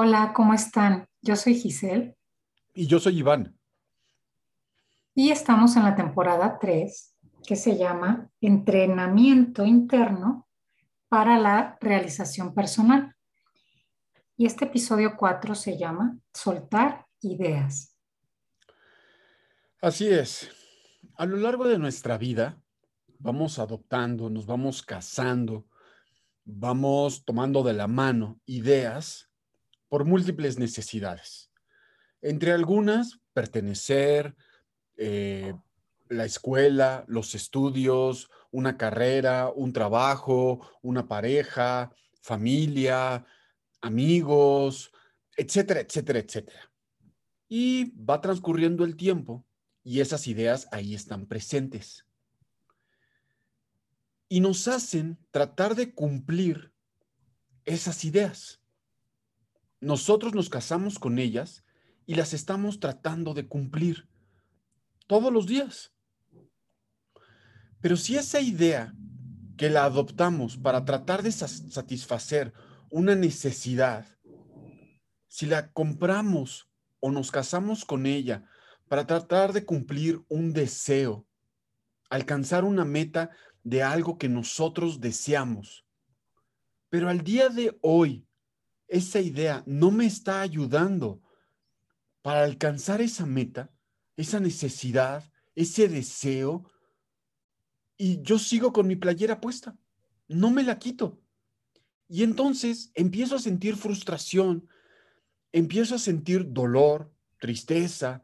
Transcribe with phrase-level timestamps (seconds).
[0.00, 1.08] Hola, ¿cómo están?
[1.22, 2.16] Yo soy Giselle.
[2.72, 3.58] Y yo soy Iván.
[5.12, 10.46] Y estamos en la temporada 3 que se llama Entrenamiento Interno
[11.08, 13.12] para la Realización Personal.
[14.36, 17.96] Y este episodio 4 se llama Soltar Ideas.
[19.82, 20.48] Así es.
[21.16, 22.62] A lo largo de nuestra vida
[23.18, 25.66] vamos adoptando, nos vamos casando,
[26.44, 29.27] vamos tomando de la mano ideas
[29.88, 31.50] por múltiples necesidades.
[32.20, 34.34] Entre algunas, pertenecer,
[34.96, 35.54] eh,
[36.08, 43.24] la escuela, los estudios, una carrera, un trabajo, una pareja, familia,
[43.80, 44.90] amigos,
[45.36, 46.72] etcétera, etcétera, etcétera.
[47.48, 49.46] Y va transcurriendo el tiempo
[49.84, 52.04] y esas ideas ahí están presentes.
[54.28, 56.72] Y nos hacen tratar de cumplir
[57.64, 58.57] esas ideas.
[59.80, 61.64] Nosotros nos casamos con ellas
[62.06, 64.08] y las estamos tratando de cumplir
[65.06, 65.92] todos los días.
[67.80, 68.94] Pero si esa idea
[69.56, 72.52] que la adoptamos para tratar de satisfacer
[72.90, 74.06] una necesidad,
[75.26, 78.44] si la compramos o nos casamos con ella
[78.88, 81.26] para tratar de cumplir un deseo,
[82.10, 83.30] alcanzar una meta
[83.62, 85.84] de algo que nosotros deseamos,
[86.88, 88.27] pero al día de hoy
[88.88, 91.22] esa idea no me está ayudando
[92.22, 93.70] para alcanzar esa meta,
[94.16, 96.70] esa necesidad, ese deseo,
[97.96, 99.76] y yo sigo con mi playera puesta,
[100.26, 101.20] no me la quito.
[102.08, 104.68] Y entonces empiezo a sentir frustración,
[105.52, 108.22] empiezo a sentir dolor, tristeza,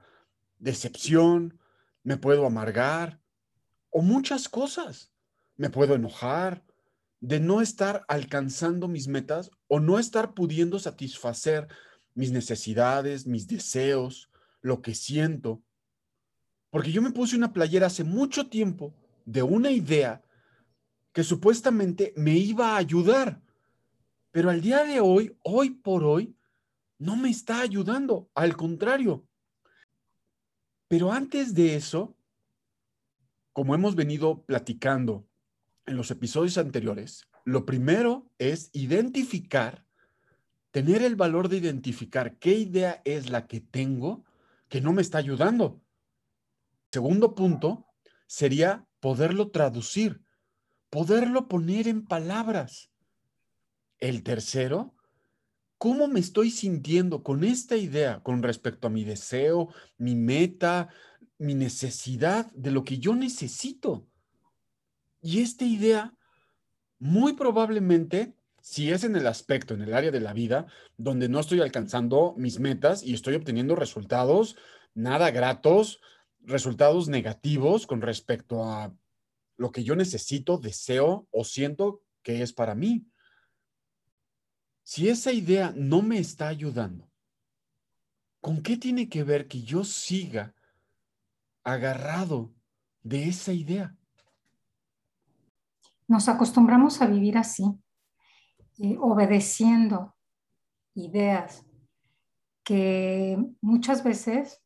[0.58, 1.60] decepción,
[2.02, 3.20] me puedo amargar
[3.90, 5.12] o muchas cosas.
[5.56, 6.64] Me puedo enojar
[7.24, 11.68] de no estar alcanzando mis metas o no estar pudiendo satisfacer
[12.14, 14.30] mis necesidades, mis deseos,
[14.60, 15.62] lo que siento.
[16.68, 20.22] Porque yo me puse una playera hace mucho tiempo de una idea
[21.14, 23.40] que supuestamente me iba a ayudar,
[24.30, 26.36] pero al día de hoy, hoy por hoy,
[26.98, 29.26] no me está ayudando, al contrario.
[30.88, 32.14] Pero antes de eso,
[33.54, 35.26] como hemos venido platicando
[35.86, 39.84] en los episodios anteriores, lo primero es identificar,
[40.70, 44.24] tener el valor de identificar qué idea es la que tengo
[44.68, 45.80] que no me está ayudando.
[46.90, 47.86] Segundo punto
[48.26, 50.22] sería poderlo traducir,
[50.90, 52.90] poderlo poner en palabras.
[53.98, 54.94] El tercero,
[55.76, 59.68] ¿cómo me estoy sintiendo con esta idea con respecto a mi deseo,
[59.98, 60.88] mi meta,
[61.38, 64.08] mi necesidad de lo que yo necesito?
[65.24, 66.14] Y esta idea,
[66.98, 70.66] muy probablemente, si es en el aspecto, en el área de la vida,
[70.98, 74.54] donde no estoy alcanzando mis metas y estoy obteniendo resultados
[74.92, 76.02] nada gratos,
[76.40, 78.94] resultados negativos con respecto a
[79.56, 83.06] lo que yo necesito, deseo o siento que es para mí.
[84.82, 87.10] Si esa idea no me está ayudando,
[88.42, 90.54] ¿con qué tiene que ver que yo siga
[91.62, 92.52] agarrado
[93.02, 93.96] de esa idea?
[96.14, 97.64] Nos acostumbramos a vivir así,
[98.78, 100.14] eh, obedeciendo
[100.94, 101.66] ideas
[102.62, 104.62] que muchas veces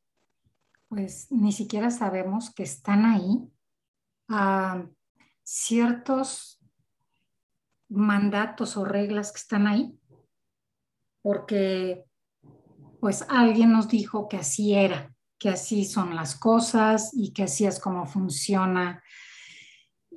[0.88, 3.50] pues ni siquiera sabemos que están ahí
[4.28, 4.84] a
[5.42, 6.60] ciertos
[7.88, 9.98] mandatos o reglas que están ahí,
[11.22, 12.04] porque
[13.00, 17.64] pues alguien nos dijo que así era, que así son las cosas y que así
[17.64, 19.03] es como funciona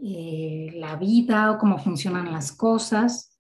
[0.03, 3.39] eh, la vida o cómo funcionan las cosas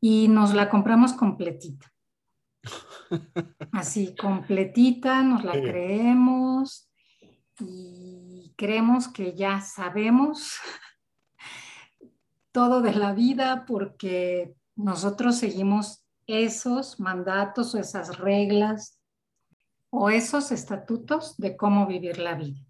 [0.00, 1.92] y nos la compramos completita.
[3.72, 6.88] Así, completita, nos la creemos
[7.58, 10.54] y creemos que ya sabemos
[12.52, 19.00] todo de la vida porque nosotros seguimos esos mandatos o esas reglas
[19.90, 22.64] o esos estatutos de cómo vivir la vida.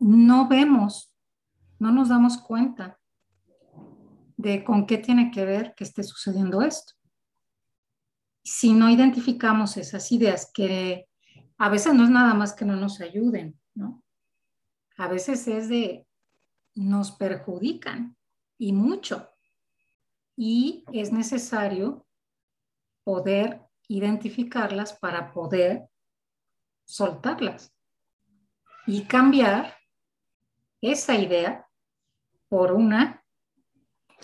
[0.00, 1.11] No vemos,
[1.82, 2.98] no nos damos cuenta
[4.36, 6.94] de con qué tiene que ver que esté sucediendo esto
[8.44, 11.08] si no identificamos esas ideas que
[11.58, 14.02] a veces no es nada más que no nos ayuden, ¿no?
[14.96, 16.06] A veces es de
[16.74, 18.16] nos perjudican
[18.58, 19.30] y mucho.
[20.36, 22.06] Y es necesario
[23.04, 25.88] poder identificarlas para poder
[26.84, 27.72] soltarlas
[28.86, 29.76] y cambiar
[30.80, 31.68] esa idea
[32.52, 33.24] por una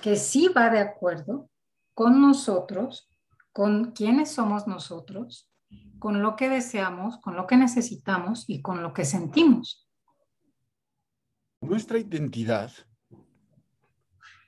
[0.02, 1.48] que sí va de acuerdo
[1.94, 3.08] con nosotros
[3.52, 5.50] con quiénes somos nosotros,
[5.98, 9.88] con lo que deseamos, con lo que necesitamos y con lo que sentimos.
[11.62, 12.70] Nuestra identidad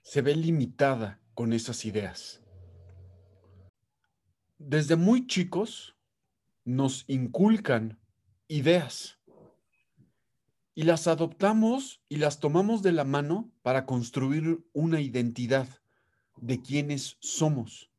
[0.02, 2.42] se ve limitada con esas ideas.
[4.58, 5.96] Desde muy chicos
[6.66, 7.98] nos inculcan
[8.46, 9.18] ideas
[10.80, 15.68] y las adoptamos y las tomamos de la mano para construir una identidad
[16.38, 17.90] de quienes somos.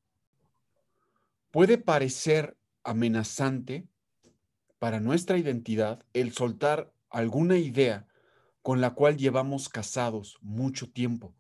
[1.51, 3.88] Puede parecer amenazante
[4.80, 8.07] para nuestra identidad el soltar alguna idea
[8.63, 11.36] con la cual llevamos casados mucho tiempo,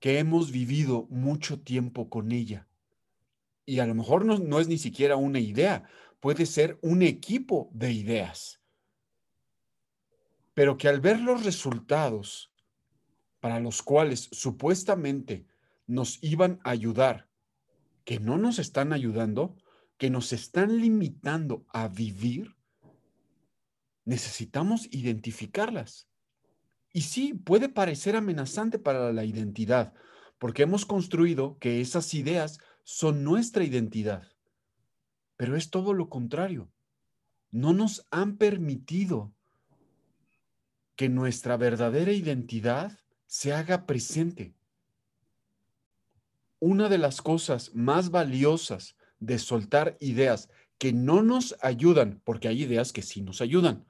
[0.00, 2.68] que hemos vivido mucho tiempo con ella.
[3.64, 5.88] Y a lo mejor no, no es ni siquiera una idea,
[6.20, 8.59] puede ser un equipo de ideas.
[10.60, 12.52] Pero que al ver los resultados
[13.40, 15.46] para los cuales supuestamente
[15.86, 17.30] nos iban a ayudar,
[18.04, 19.56] que no nos están ayudando,
[19.96, 22.56] que nos están limitando a vivir,
[24.04, 26.10] necesitamos identificarlas.
[26.92, 29.94] Y sí, puede parecer amenazante para la identidad,
[30.38, 34.28] porque hemos construido que esas ideas son nuestra identidad.
[35.38, 36.70] Pero es todo lo contrario.
[37.50, 39.32] No nos han permitido
[41.00, 42.92] que nuestra verdadera identidad
[43.26, 44.54] se haga presente.
[46.58, 52.64] Una de las cosas más valiosas de soltar ideas que no nos ayudan, porque hay
[52.64, 53.86] ideas que sí nos ayudan,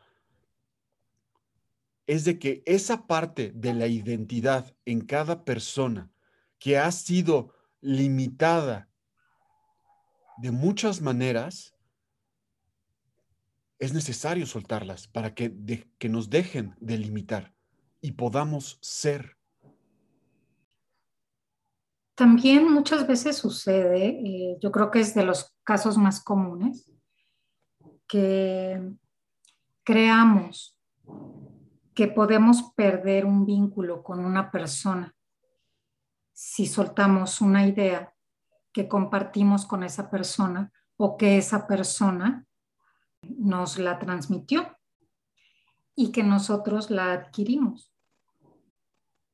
[2.07, 6.13] es de que esa parte de la identidad en cada persona
[6.61, 8.89] que ha sido limitada
[10.39, 11.75] de muchas maneras,
[13.81, 17.55] es necesario soltarlas para que, que nos dejen de limitar
[18.03, 19.39] y podamos ser.
[22.15, 26.93] También muchas veces sucede, eh, yo creo que es de los casos más comunes,
[28.07, 28.93] que
[29.83, 30.77] creamos
[31.95, 35.15] que podemos perder un vínculo con una persona
[36.33, 38.15] si soltamos una idea
[38.73, 42.47] que compartimos con esa persona o que esa persona
[43.23, 44.77] nos la transmitió
[45.95, 47.93] y que nosotros la adquirimos.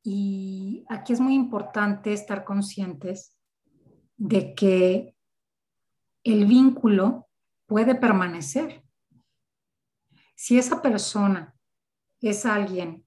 [0.02, 3.36] Y aquí es muy importante estar conscientes
[4.16, 5.16] de que
[6.24, 7.28] el vínculo
[7.66, 8.84] puede permanecer.
[10.34, 11.54] Si esa persona
[12.20, 13.04] es alguien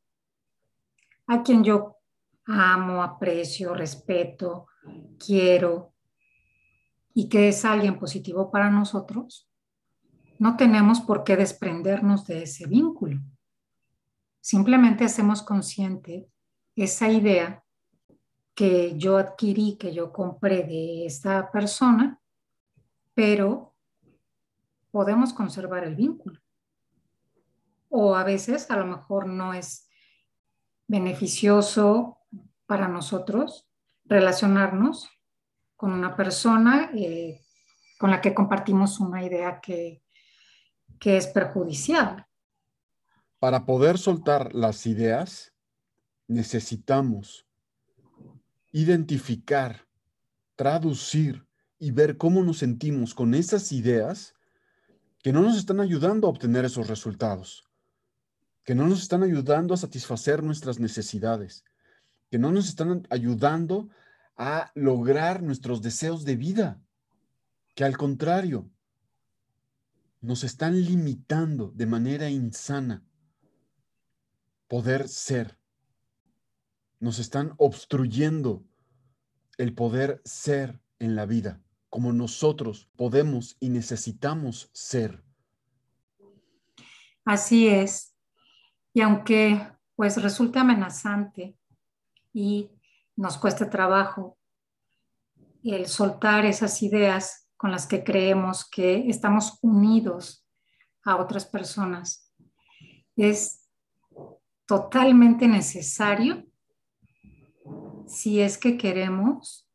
[1.27, 1.97] a quien yo
[2.45, 4.67] amo, aprecio, respeto,
[5.23, 5.93] quiero
[7.13, 9.48] y que es alguien positivo para nosotros,
[10.39, 13.19] no tenemos por qué desprendernos de ese vínculo.
[14.39, 16.29] Simplemente hacemos consciente
[16.75, 17.63] esa idea
[18.55, 22.21] que yo adquirí, que yo compré de esta persona,
[23.13, 23.75] pero
[24.91, 26.39] podemos conservar el vínculo.
[27.89, 29.89] O a veces a lo mejor no es
[30.87, 32.17] beneficioso
[32.65, 33.67] para nosotros
[34.05, 35.09] relacionarnos
[35.75, 37.41] con una persona eh,
[37.97, 40.01] con la que compartimos una idea que,
[40.99, 42.27] que es perjudicial.
[43.39, 45.53] Para poder soltar las ideas,
[46.27, 47.45] necesitamos
[48.71, 49.87] identificar,
[50.55, 51.45] traducir
[51.79, 54.35] y ver cómo nos sentimos con esas ideas
[55.23, 57.65] que no nos están ayudando a obtener esos resultados,
[58.63, 61.63] que no nos están ayudando a satisfacer nuestras necesidades,
[62.29, 63.89] que no nos están ayudando
[64.37, 66.81] a lograr nuestros deseos de vida,
[67.75, 68.69] que al contrario,
[70.21, 73.03] nos están limitando de manera insana
[74.67, 75.59] poder ser
[76.99, 78.65] nos están obstruyendo
[79.57, 85.23] el poder ser en la vida, como nosotros podemos y necesitamos ser.
[87.25, 88.15] Así es.
[88.93, 89.61] Y aunque
[89.95, 91.57] pues resulta amenazante
[92.33, 92.69] y
[93.15, 94.37] nos cuesta trabajo
[95.63, 100.47] el soltar esas ideas con las que creemos que estamos unidos
[101.03, 102.33] a otras personas,
[103.17, 103.69] es
[104.65, 106.45] totalmente necesario
[108.07, 109.69] si es que queremos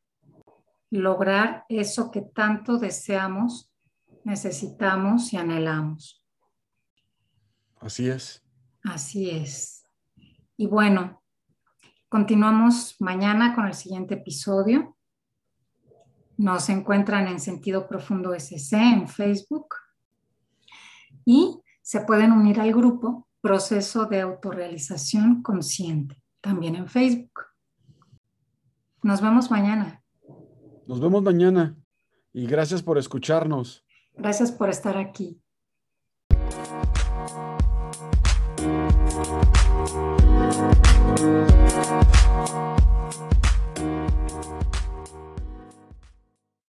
[0.88, 3.70] lograr eso que tanto deseamos,
[4.24, 6.24] necesitamos y anhelamos.
[7.80, 8.42] Así es.
[8.82, 9.84] Así es.
[10.56, 11.22] Y bueno,
[12.08, 14.93] continuamos mañana con el siguiente episodio.
[16.36, 19.74] Nos encuentran en Sentido Profundo SC en Facebook
[21.24, 27.42] y se pueden unir al grupo Proceso de Autorrealización Consciente, también en Facebook.
[29.02, 30.02] Nos vemos mañana.
[30.86, 31.76] Nos vemos mañana
[32.32, 33.84] y gracias por escucharnos.
[34.14, 35.40] Gracias por estar aquí.